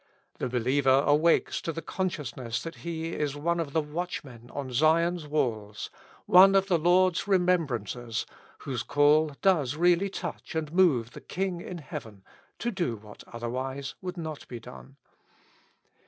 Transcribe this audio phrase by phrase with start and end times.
[0.39, 5.27] The believer awakes to the consciousness that he is one of the watchmen on Zion's
[5.27, 5.91] walls,
[6.25, 8.25] one of the Lord's remembrancers,
[8.61, 12.23] whose call does really touch and move the King in heaven
[12.57, 14.95] to do what would otherwise not be done.